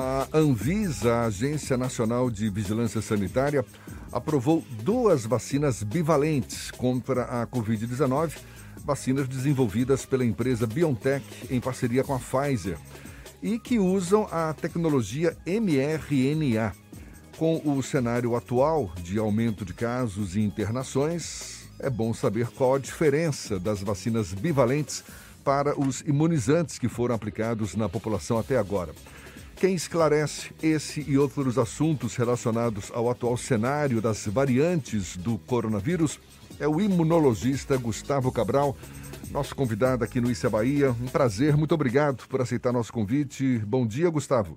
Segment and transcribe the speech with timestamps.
[0.00, 3.64] A Anvisa, a Agência Nacional de Vigilância Sanitária,
[4.12, 8.38] aprovou duas vacinas bivalentes contra a Covid-19,
[8.84, 12.78] vacinas desenvolvidas pela empresa BioNTech em parceria com a Pfizer
[13.42, 16.72] e que usam a tecnologia mRNA.
[17.36, 22.78] Com o cenário atual de aumento de casos e internações, é bom saber qual a
[22.78, 25.02] diferença das vacinas bivalentes
[25.42, 28.94] para os imunizantes que foram aplicados na população até agora.
[29.60, 36.20] Quem esclarece esse e outros assuntos relacionados ao atual cenário das variantes do coronavírus
[36.60, 38.76] é o imunologista Gustavo Cabral,
[39.32, 40.92] nosso convidado aqui no Issa Bahia.
[40.92, 43.58] Um prazer, muito obrigado por aceitar nosso convite.
[43.66, 44.56] Bom dia, Gustavo.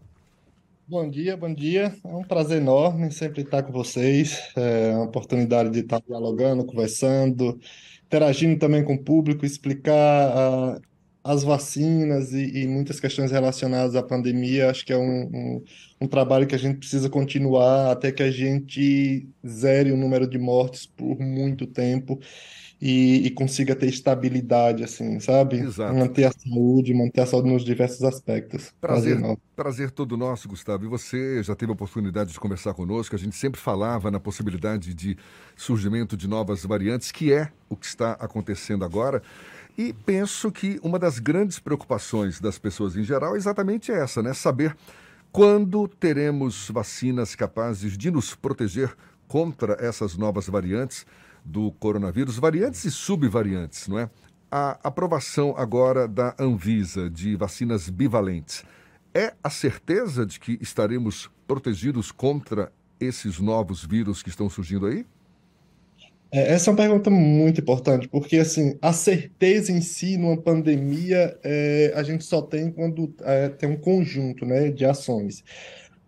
[0.88, 1.96] Bom dia, bom dia.
[2.04, 4.52] É um prazer enorme sempre estar com vocês.
[4.56, 7.60] É uma oportunidade de estar dialogando, conversando,
[8.06, 10.91] interagindo também com o público, explicar uh,
[11.24, 15.64] as vacinas e, e, muitas questões relacionadas à pandemia, acho que é um, um,
[16.02, 20.40] um, trabalho que a gente precisa continuar até que a gente zere o número de
[20.40, 22.20] mortes por muito tempo
[22.82, 25.58] e, e consiga ter estabilidade, assim, sabe?
[25.58, 25.94] Exato.
[25.94, 28.74] Manter a saúde, manter a saúde nos diversos aspectos.
[28.82, 30.86] Prazer, prazer, prazer todo nosso, Gustavo.
[30.86, 33.16] E você já teve a oportunidade de conversar conosco.
[33.16, 35.16] A gente sempre falava na possibilidade de
[35.56, 39.22] surgimento de novas variantes, que é o que está acontecendo agora.
[39.78, 44.34] E penso que uma das grandes preocupações das pessoas em geral é exatamente essa, né?
[44.34, 44.76] Saber
[45.32, 48.96] quando teremos vacinas capazes de nos proteger
[49.28, 51.06] contra essas novas variantes
[51.44, 54.10] do coronavírus, variantes e subvariantes, não é?
[54.52, 58.66] A aprovação agora da Anvisa de vacinas bivalentes
[59.14, 65.06] é a certeza de que estaremos protegidos contra esses novos vírus que estão surgindo aí?
[66.32, 71.38] É, essa é uma pergunta muito importante, porque assim, a certeza em si numa pandemia
[71.44, 75.44] é, a gente só tem quando é, tem um conjunto né, de ações.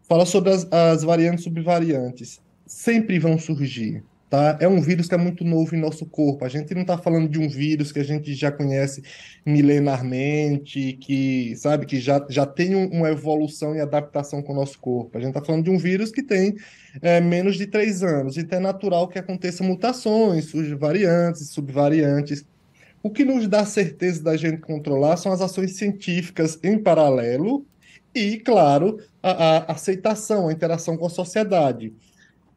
[0.07, 2.41] Fala sobre as, as variantes subvariantes.
[2.65, 4.03] Sempre vão surgir
[4.33, 4.57] tá?
[4.59, 6.43] É um vírus que é muito novo em nosso corpo.
[6.43, 9.03] A gente não está falando de um vírus que a gente já conhece
[9.45, 14.79] milenarmente, que, sabe, que já, já tem um, uma evolução e adaptação com o nosso
[14.79, 15.15] corpo.
[15.15, 16.55] A gente está falando de um vírus que tem
[16.99, 18.35] é, menos de três anos.
[18.35, 22.43] Então é natural que aconteçam mutações, surjam variantes, subvariantes.
[23.03, 27.67] O que nos dá certeza da gente controlar são as ações científicas em paralelo
[28.15, 31.93] e, claro, a, a aceitação, a interação com a sociedade.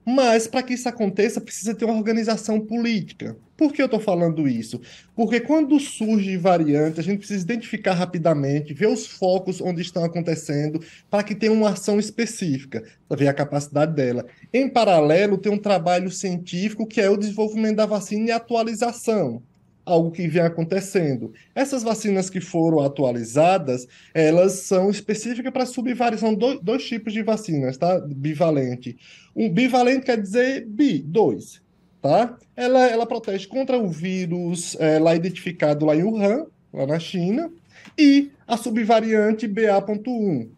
[0.09, 3.37] Mas para que isso aconteça, precisa ter uma organização política.
[3.57, 4.81] Por que eu estou falando isso?
[5.17, 10.81] Porque quando surge variante, a gente precisa identificar rapidamente, ver os focos onde estão acontecendo,
[11.11, 14.25] para que tenha uma ação específica, para ver a capacidade dela.
[14.53, 19.43] Em paralelo, tem um trabalho científico que é o desenvolvimento da vacina e atualização
[19.87, 21.33] algo que vem acontecendo.
[21.55, 27.23] Essas vacinas que foram atualizadas, elas são específicas para subvariantes, são dois, dois tipos de
[27.23, 28.01] vacinas, tá?
[28.01, 28.99] Bivalente.
[29.35, 31.63] Um bivalente quer dizer bi, dois,
[32.03, 32.37] tá?
[32.57, 37.51] Ela, ela protege contra o vírus é, lá identificado lá em Wuhan, lá na China,
[37.97, 40.49] e a subvariante BA.1,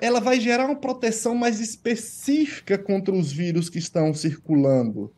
[0.00, 5.12] ela vai gerar uma proteção mais específica contra os vírus que estão circulando.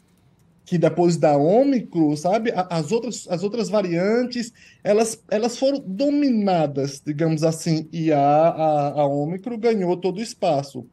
[0.65, 2.53] Que depois da Ômicron, sabe?
[2.55, 4.53] As outras, as outras variantes,
[4.85, 10.85] elas, elas foram dominadas, digamos assim, e a, a, a ganhou todo o espaço.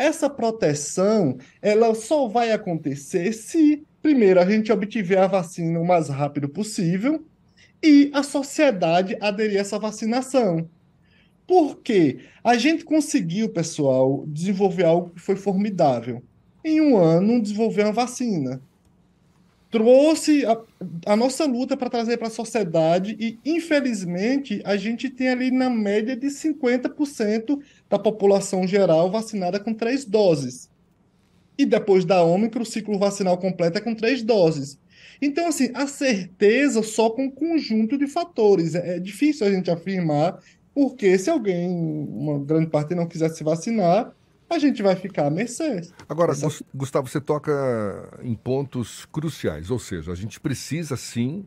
[0.00, 6.08] Essa proteção, ela só vai acontecer se, primeiro, a gente obtiver a vacina o mais
[6.08, 7.22] rápido possível
[7.82, 10.66] e a sociedade aderir a essa vacinação.
[11.46, 12.20] Por quê?
[12.42, 16.22] A gente conseguiu, pessoal, desenvolver algo que foi formidável.
[16.64, 18.62] Em um ano, desenvolver uma vacina
[19.70, 20.60] trouxe a,
[21.06, 25.70] a nossa luta para trazer para a sociedade e, infelizmente, a gente tem ali na
[25.70, 30.70] média de 50% da população geral vacinada com três doses.
[31.58, 34.78] E depois da Ômicron, o ciclo vacinal completo é com três doses.
[35.20, 38.74] Então, assim, a certeza só com um conjunto de fatores.
[38.74, 40.38] É, é difícil a gente afirmar,
[40.72, 44.14] porque se alguém, uma grande parte, não quiser se vacinar,
[44.48, 45.82] a gente vai ficar à mercê.
[46.08, 46.48] Agora, Essa...
[46.74, 47.52] Gustavo, você toca
[48.22, 51.44] em pontos cruciais, ou seja, a gente precisa sim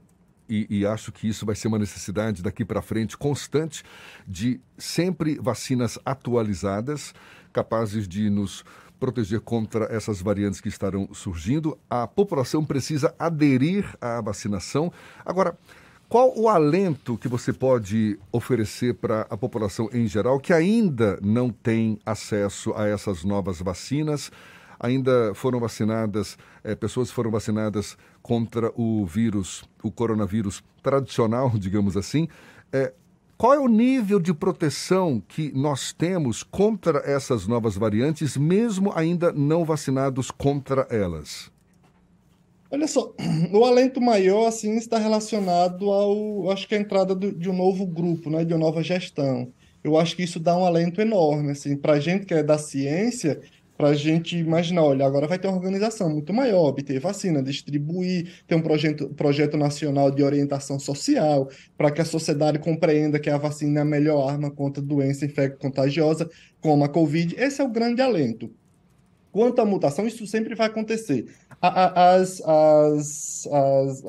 [0.49, 3.83] e, e, acho que isso vai ser uma necessidade daqui para frente constante
[4.27, 7.13] de sempre vacinas atualizadas,
[7.51, 8.63] capazes de nos
[8.99, 11.77] proteger contra essas variantes que estarão surgindo.
[11.89, 14.91] A população precisa aderir à vacinação.
[15.25, 15.57] Agora,
[16.13, 21.49] Qual o alento que você pode oferecer para a população em geral que ainda não
[21.49, 24.31] tem acesso a essas novas vacinas?
[24.79, 32.27] Ainda foram vacinadas, é, pessoas foram vacinadas contra o vírus, o coronavírus tradicional, digamos assim.
[32.71, 32.93] É,
[33.37, 39.33] qual é o nível de proteção que nós temos contra essas novas variantes, mesmo ainda
[39.33, 41.51] não vacinados contra elas?
[42.71, 43.13] Olha só,
[43.53, 47.85] o alento maior assim está relacionado ao, acho que a entrada do, de um novo
[47.85, 49.51] grupo, né, de uma nova gestão.
[49.83, 52.57] Eu acho que isso dá um alento enorme, assim, para a gente que é da
[52.57, 53.41] ciência,
[53.77, 58.31] para a gente imaginar, olha, agora vai ter uma organização muito maior, obter vacina, distribuir,
[58.47, 63.37] ter um projeto, projeto nacional de orientação social, para que a sociedade compreenda que a
[63.37, 66.29] vacina é a melhor arma contra doença infecto-contagiosa,
[66.61, 67.35] como a Covid.
[67.37, 68.51] Esse é o grande alento.
[69.31, 71.25] Quanto à mutação, isso sempre vai acontecer.
[71.59, 74.03] As, as, as,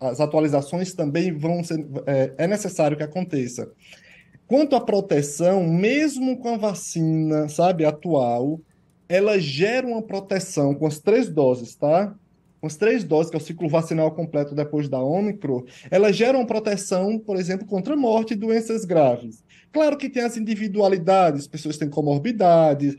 [0.00, 1.84] as atualizações também vão ser.
[2.06, 3.68] É, é necessário que aconteça.
[4.46, 8.60] Quanto à proteção, mesmo com a vacina, sabe, atual,
[9.12, 12.14] ela gera uma proteção com as três doses, tá?
[12.62, 16.38] Com as três doses, que é o ciclo vacinal completo depois da Ômicron, ela gera
[16.38, 19.44] uma proteção, por exemplo, contra morte e doenças graves.
[19.70, 22.96] Claro que tem as individualidades, pessoas têm comorbidades,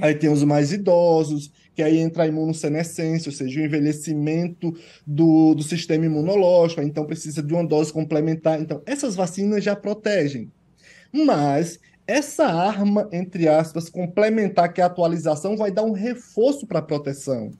[0.00, 4.74] aí tem os mais idosos, que aí entra a imunossenescência, ou seja, o envelhecimento
[5.06, 8.58] do, do sistema imunológico, então precisa de uma dose complementar.
[8.62, 10.50] Então, essas vacinas já protegem.
[11.12, 16.78] Mas essa arma, entre aspas, complementar, que é a atualização, vai dar um reforço para
[16.78, 17.50] a proteção.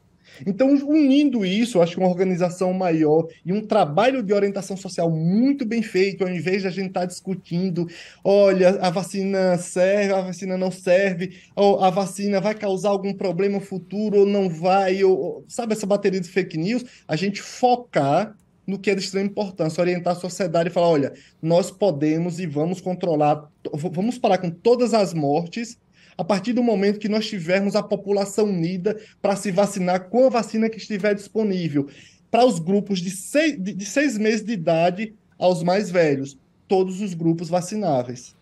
[0.46, 5.64] Então, unindo isso, acho que uma organização maior e um trabalho de orientação social muito
[5.64, 7.86] bem feito, ao invés de a gente estar tá discutindo,
[8.22, 13.60] olha, a vacina serve, a vacina não serve, ou a vacina vai causar algum problema
[13.60, 18.34] futuro ou não vai, ou, sabe essa bateria de fake news, a gente focar
[18.66, 22.46] no que é de extrema importância, orientar a sociedade e falar: olha, nós podemos e
[22.46, 25.78] vamos controlar, vamos parar com todas as mortes
[26.16, 30.30] a partir do momento que nós tivermos a população unida para se vacinar com a
[30.30, 31.88] vacina que estiver disponível.
[32.30, 36.38] Para os grupos de seis, de, de seis meses de idade aos mais velhos,
[36.68, 38.34] todos os grupos vacináveis.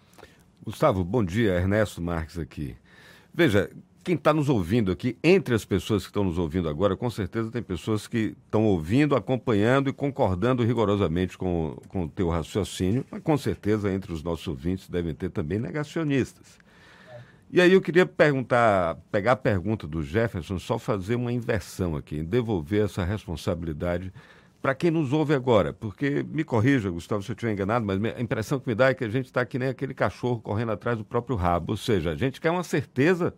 [0.65, 1.53] Gustavo, bom dia.
[1.53, 2.77] Ernesto Marques aqui.
[3.35, 3.71] Veja,
[4.03, 7.51] quem está nos ouvindo aqui, entre as pessoas que estão nos ouvindo agora, com certeza
[7.51, 13.23] tem pessoas que estão ouvindo, acompanhando e concordando rigorosamente com, com o teu raciocínio, mas
[13.23, 16.61] com certeza entre os nossos ouvintes devem ter também negacionistas.
[17.51, 22.23] E aí eu queria perguntar, pegar a pergunta do Jefferson, só fazer uma inversão aqui,
[22.23, 24.13] devolver essa responsabilidade
[24.61, 28.21] para quem nos ouve agora, porque me corrija, Gustavo, se eu estiver enganado, mas a
[28.21, 30.97] impressão que me dá é que a gente está que nem aquele cachorro correndo atrás
[30.97, 33.35] do próprio rabo, ou seja, a gente quer uma certeza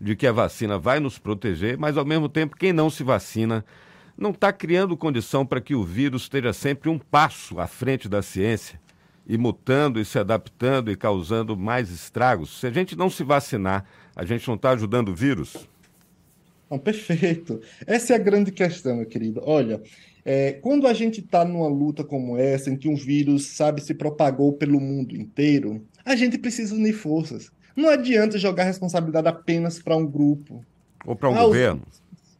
[0.00, 3.64] de que a vacina vai nos proteger, mas ao mesmo tempo, quem não se vacina
[4.16, 8.22] não está criando condição para que o vírus esteja sempre um passo à frente da
[8.22, 8.80] ciência
[9.26, 12.60] e mutando e se adaptando e causando mais estragos.
[12.60, 15.68] Se a gente não se vacinar, a gente não está ajudando o vírus?
[16.70, 17.60] Não, perfeito.
[17.86, 19.40] Essa é a grande questão, meu querido.
[19.44, 19.82] Olha,
[20.24, 23.94] é, quando a gente está numa luta como essa, em que um vírus, sabe, se
[23.94, 27.50] propagou pelo mundo inteiro, a gente precisa unir forças.
[27.76, 30.64] Não adianta jogar a responsabilidade apenas para um grupo.
[31.04, 31.82] Ou para um ah, governo.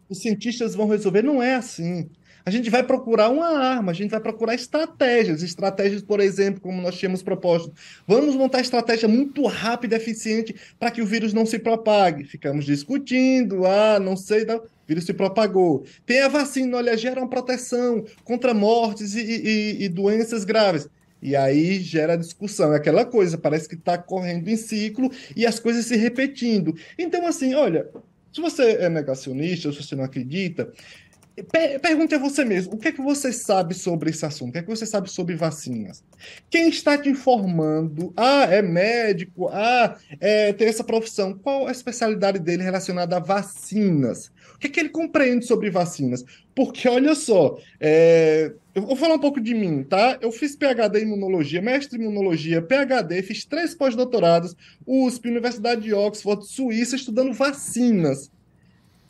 [0.08, 1.22] Os, os cientistas vão resolver.
[1.22, 2.08] Não é assim.
[2.46, 5.42] A gente vai procurar uma arma, a gente vai procurar estratégias.
[5.42, 7.72] Estratégias, por exemplo, como nós tínhamos proposto.
[8.06, 12.24] Vamos montar estratégia muito rápida e eficiente para que o vírus não se propague.
[12.24, 14.58] Ficamos discutindo, ah, não sei, não.
[14.58, 15.84] o vírus se propagou.
[16.04, 20.86] Tem a vacina, olha, gera uma proteção contra mortes e, e, e doenças graves.
[21.24, 22.74] E aí gera discussão.
[22.74, 26.76] É aquela coisa, parece que está correndo em ciclo e as coisas se repetindo.
[26.98, 27.88] Então, assim, olha,
[28.30, 30.70] se você é negacionista, se você não acredita,
[31.82, 34.50] Pergunte a você mesmo, o que é que você sabe sobre esse assunto?
[34.50, 36.04] O que é que você sabe sobre vacinas?
[36.48, 38.12] Quem está te informando?
[38.16, 39.48] Ah, é médico?
[39.48, 41.36] Ah, é, tem essa profissão.
[41.36, 44.30] Qual a especialidade dele relacionada a vacinas?
[44.54, 46.24] O que é que ele compreende sobre vacinas?
[46.54, 50.16] Porque, olha só, é, eu vou falar um pouco de mim, tá?
[50.20, 54.54] Eu fiz PhD em imunologia, mestre em imunologia, PhD, fiz três pós-doutorados,
[54.86, 58.30] USP, Universidade de Oxford, Suíça, estudando vacinas.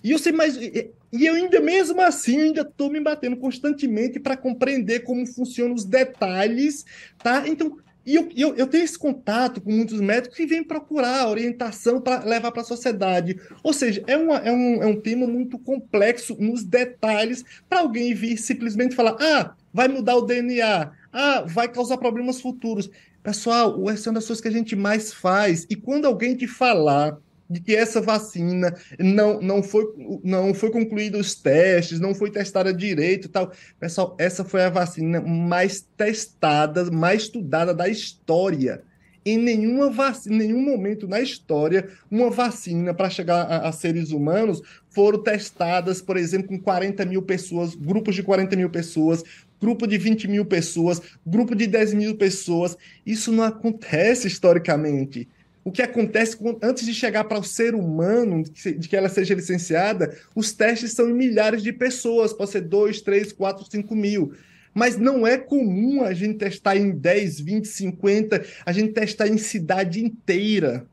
[0.04, 0.54] E eu sei mais.
[0.56, 5.84] E eu ainda, mesmo assim, ainda estou me batendo constantemente para compreender como funcionam os
[5.84, 6.84] detalhes,
[7.23, 7.49] tá?
[7.49, 12.02] Então, e eu, eu, eu, tenho esse contato com muitos médicos que vêm procurar orientação
[12.02, 13.40] para levar para a sociedade.
[13.62, 18.12] Ou seja, é, uma, é, um, é um tema muito complexo nos detalhes para alguém
[18.12, 22.90] vir simplesmente falar: ah, vai mudar o DNA, ah, vai causar problemas futuros.
[23.23, 25.66] Pessoal, essa é uma das coisas que a gente mais faz.
[25.70, 27.16] E quando alguém te falar
[27.48, 29.84] de que essa vacina não, não, foi,
[30.22, 33.52] não foi concluído os testes, não foi testada direito tal.
[33.78, 38.82] Pessoal, essa foi a vacina mais testada, mais estudada da história.
[39.26, 44.60] Em nenhuma vacina, nenhum momento na história, uma vacina para chegar a, a, seres humanos
[44.90, 49.24] foram testadas, por exemplo, com 40 mil pessoas, grupos de 40 mil pessoas,
[49.58, 52.76] grupo de 20 mil pessoas, grupo de 10 mil pessoas.
[53.06, 55.26] Isso não acontece historicamente
[55.64, 60.14] o que acontece antes de chegar para o ser humano, de que ela seja licenciada,
[60.35, 64.35] os testes são em milhares de pessoas, pode ser 2, 3, 4, 5 mil.
[64.75, 69.38] Mas não é comum a gente testar em 10, 20, 50, a gente testar em
[69.38, 70.87] cidade inteira.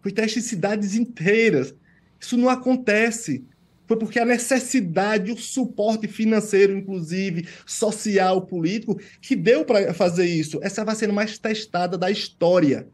[0.00, 1.74] Foi teste em cidades inteiras.
[2.20, 3.42] Isso não acontece.
[3.86, 10.60] Foi porque a necessidade, o suporte financeiro, inclusive, social, político, que deu para fazer isso.
[10.62, 12.86] Essa vai ser a mais testada da história.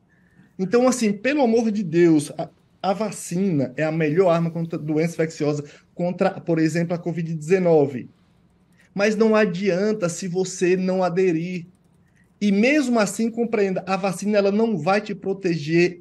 [0.61, 2.47] Então, assim, pelo amor de Deus, a,
[2.83, 5.65] a vacina é a melhor arma contra doença infecciosa,
[5.95, 8.09] contra, por exemplo, a Covid-19.
[8.95, 11.67] Mas não adianta se você não aderir
[12.41, 16.01] e mesmo assim, compreenda, a vacina ela não vai te proteger,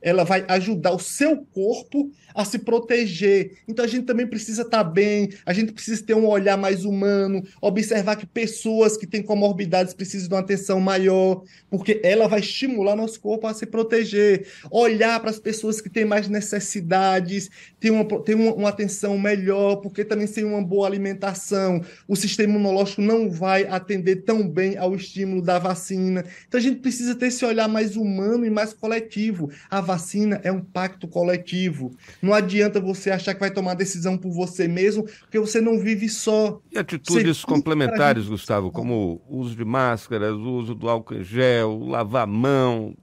[0.00, 3.58] ela vai ajudar o seu corpo a se proteger.
[3.66, 6.84] Então a gente também precisa estar tá bem, a gente precisa ter um olhar mais
[6.84, 12.40] humano, observar que pessoas que têm comorbidades precisam de uma atenção maior, porque ela vai
[12.40, 14.46] estimular nosso corpo a se proteger.
[14.70, 19.76] Olhar para as pessoas que têm mais necessidades, ter uma, ter uma, uma atenção melhor,
[19.76, 24.94] porque também sem uma boa alimentação, o sistema imunológico não vai atender tão bem ao
[24.94, 26.24] estímulo da vacina.
[26.46, 29.50] Então a gente precisa ter esse olhar mais humano e mais coletivo.
[29.70, 31.94] A vacina é um pacto coletivo.
[32.20, 36.08] Não adianta você achar que vai tomar decisão por você mesmo, porque você não vive
[36.08, 36.60] só.
[36.72, 41.22] E atitudes você complementares, Gustavo, como o uso de máscaras, o uso do álcool em
[41.22, 42.94] gel, lavar a mão,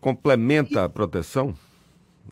[0.00, 1.54] complementa a proteção?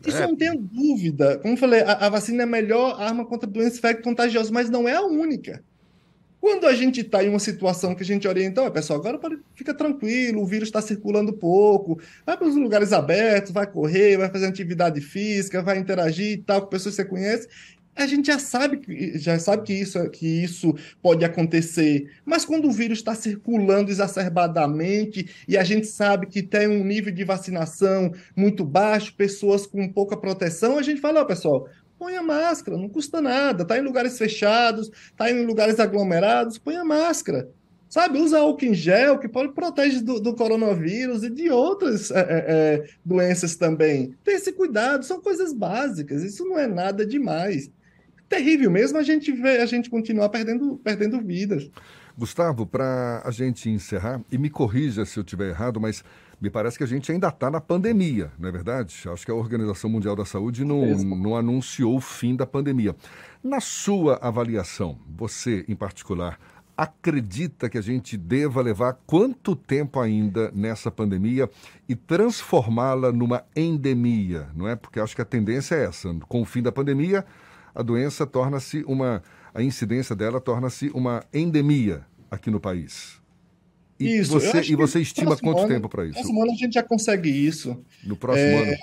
[0.05, 0.23] Isso é.
[0.23, 1.39] eu não tenho dúvida.
[1.39, 4.87] Como eu falei, a, a, vacina é a melhor arma contra doenças contagiosas, mas não
[4.87, 5.63] é a única.
[6.41, 9.19] Quando a gente está em uma situação que a gente orienta, oh, pessoal, agora
[9.53, 14.29] fica tranquilo, o vírus está circulando pouco, vai para os lugares abertos, vai correr, vai
[14.29, 17.47] fazer atividade física, vai interagir e tal, com pessoas que você conhece,
[17.95, 18.81] a gente já sabe,
[19.15, 22.09] já sabe que, isso, que isso pode acontecer.
[22.23, 27.13] Mas quando o vírus está circulando exacerbadamente e a gente sabe que tem um nível
[27.13, 31.67] de vacinação muito baixo, pessoas com pouca proteção, a gente fala, ó, pessoal,
[31.99, 33.65] põe a máscara, não custa nada.
[33.65, 37.49] Tá em lugares fechados, tá em lugares aglomerados, põe a máscara.
[37.89, 42.19] Sabe, usa álcool em gel, que pode proteger do, do coronavírus e de outras é,
[42.19, 44.13] é, doenças também.
[44.23, 47.71] Tem esse cuidado, são coisas básicas, isso não é nada demais.
[48.29, 51.67] Terrível mesmo a gente vê, a gente continuar perdendo, perdendo vidas.
[52.15, 56.03] Gustavo, para a gente encerrar, e me corrija se eu estiver errado, mas
[56.41, 59.03] me parece que a gente ainda está na pandemia, não é verdade?
[59.11, 62.95] Acho que a Organização Mundial da Saúde não, não anunciou o fim da pandemia.
[63.43, 66.39] Na sua avaliação, você em particular,
[66.79, 71.49] acredita que a gente deva levar quanto tempo ainda nessa pandemia
[71.89, 74.77] e transformá-la numa endemia, não é?
[74.77, 76.13] Porque acho que a tendência é essa.
[76.29, 77.25] Com o fim da pandemia,
[77.75, 79.21] a doença torna-se uma.
[79.53, 83.18] a incidência dela torna-se uma endemia aqui no país.
[83.99, 84.31] E isso.
[84.31, 86.13] Você, e você estima quanto ano, tempo para isso?
[86.13, 87.83] No próximo ano a gente já consegue isso.
[88.03, 88.77] No próximo é, ano?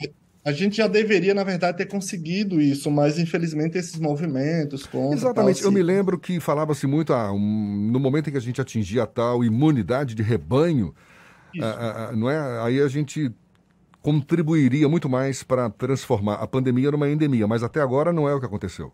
[0.44, 5.16] A gente já deveria, na verdade, ter conseguido isso, mas infelizmente esses movimentos contra.
[5.16, 5.60] Exatamente.
[5.60, 8.60] Tal, Eu me lembro que falava-se muito ah, um, no momento em que a gente
[8.60, 10.94] atingia a tal imunidade de rebanho,
[11.60, 12.60] ah, ah, não é?
[12.62, 13.32] Aí a gente
[14.02, 18.38] contribuiria muito mais para transformar a pandemia numa endemia, mas até agora não é o
[18.38, 18.92] que aconteceu.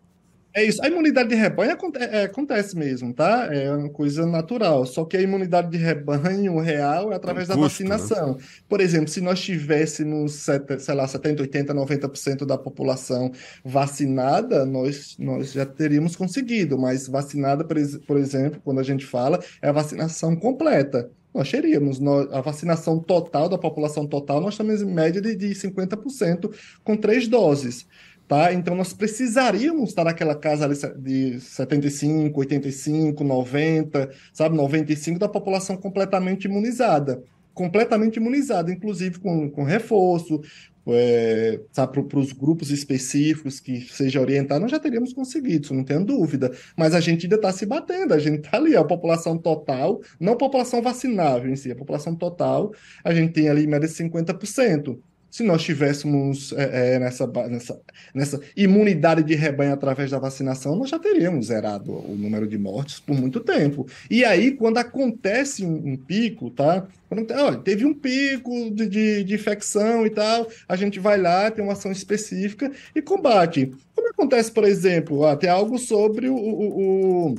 [0.55, 0.83] É isso.
[0.83, 3.47] A imunidade de rebanho é, acontece mesmo, tá?
[3.51, 4.85] É uma coisa natural.
[4.85, 7.89] Só que a imunidade de rebanho real é através da custo, né?
[7.89, 8.35] vacinação.
[8.35, 8.43] Né?
[8.69, 10.45] Por exemplo, se nós tivéssemos,
[10.79, 13.31] sei lá, 70, 80, 90% da população
[13.65, 16.77] vacinada, nós, nós já teríamos conseguido.
[16.77, 21.99] Mas vacinada, por exemplo, quando a gente fala, é a vacinação completa nós teríamos
[22.31, 27.27] a vacinação total da população total, nós estamos em média de, de 50% com três
[27.27, 27.87] doses.
[28.27, 28.53] Tá?
[28.53, 36.45] Então, nós precisaríamos estar naquela casa de 75, 85, 90, sabe, 95 da população completamente
[36.45, 37.21] imunizada.
[37.53, 40.41] Completamente imunizada, inclusive com, com reforço,
[40.87, 46.03] é, para os grupos específicos que seja orientado, nós já teríamos conseguido, isso não tenho
[46.03, 46.51] dúvida.
[46.75, 50.35] Mas a gente ainda está se batendo, a gente está ali, a população total, não
[50.35, 54.99] população vacinável em si, a população total, a gente tem ali média 50%.
[55.33, 57.81] Se nós tivéssemos é, é, nessa, nessa,
[58.13, 62.99] nessa imunidade de rebanho através da vacinação, nós já teríamos zerado o número de mortes
[62.99, 63.87] por muito tempo.
[64.11, 66.85] E aí, quando acontece um, um pico, tá?
[67.09, 71.49] Quando, olha, teve um pico de, de, de, infecção e tal, a gente vai lá,
[71.49, 73.73] tem uma ação específica e combate.
[73.95, 77.35] Como acontece, por exemplo, tem algo sobre o, o, o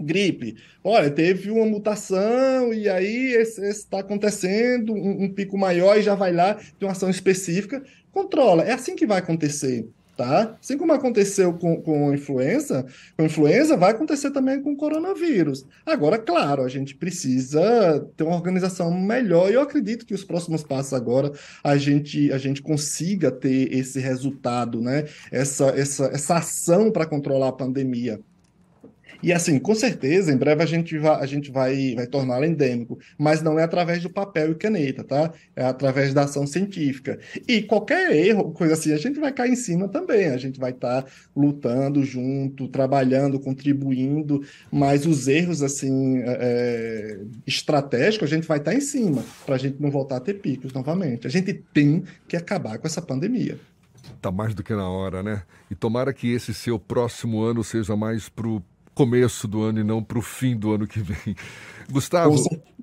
[0.00, 0.56] gripe.
[0.82, 6.32] Olha, teve uma mutação e aí está acontecendo um, um, pico maior e já vai
[6.32, 8.62] lá, tem uma ação específica, controla.
[8.62, 9.88] É assim que vai acontecer.
[10.20, 10.54] Tá?
[10.60, 12.84] Assim como aconteceu com, com influenza,
[13.16, 15.64] com influenza, vai acontecer também com coronavírus.
[15.86, 20.62] Agora, claro, a gente precisa ter uma organização melhor e eu acredito que os próximos
[20.62, 21.32] passos agora
[21.64, 25.06] a gente, a gente consiga ter esse resultado, né?
[25.32, 28.20] Essa, essa, essa ação para controlar a pandemia.
[29.22, 32.98] E assim, com certeza, em breve a gente vai, a gente vai, vai torná-lo endêmico,
[33.18, 35.32] mas não é através do papel e caneta, tá?
[35.54, 37.18] É através da ação científica.
[37.46, 40.70] E qualquer erro, coisa assim, a gente vai cair em cima também, a gente vai
[40.70, 48.46] estar tá lutando junto, trabalhando, contribuindo, mas os erros, assim, é, é estratégicos, a gente
[48.46, 51.26] vai estar tá em cima, para a gente não voltar a ter picos novamente.
[51.26, 53.58] A gente tem que acabar com essa pandemia.
[54.20, 55.42] Tá mais do que na hora, né?
[55.70, 58.62] E tomara que esse seu próximo ano seja mais pro
[58.94, 61.36] começo do ano e não para o fim do ano que vem.
[61.90, 62.36] Gustavo,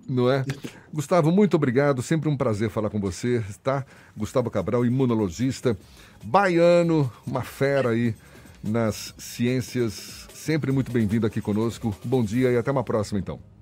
[0.07, 0.45] não é?
[0.93, 2.01] Gustavo, muito obrigado.
[2.01, 3.85] Sempre um prazer falar com você, tá?
[4.15, 5.77] Gustavo Cabral, imunologista,
[6.23, 8.15] baiano, uma fera aí
[8.63, 10.27] nas ciências.
[10.33, 11.95] Sempre muito bem-vindo aqui conosco.
[12.03, 13.56] Bom dia e até uma próxima, então.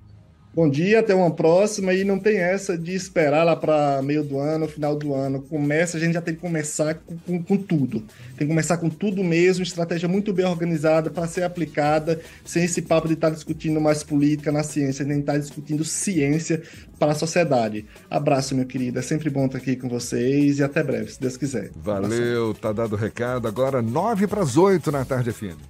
[0.55, 1.93] Bom dia, até uma próxima.
[1.93, 5.41] E não tem essa de esperar lá para meio do ano, final do ano.
[5.41, 7.99] Começa, a gente já tem que começar com, com, com tudo.
[8.37, 12.81] Tem que começar com tudo mesmo, estratégia muito bem organizada para ser aplicada, sem esse
[12.81, 16.63] papo de estar tá discutindo mais política na ciência, nem estar tá discutindo ciência
[16.97, 17.85] para a sociedade.
[18.09, 18.97] Abraço, meu querido.
[18.97, 21.71] É sempre bom estar aqui com vocês e até breve, se Deus quiser.
[21.75, 23.45] Valeu, tá dado o recado.
[23.45, 25.65] Agora, nove para as oito na tarde FM.